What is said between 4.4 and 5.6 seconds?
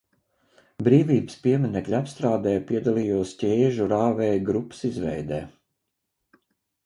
grupas izveidē.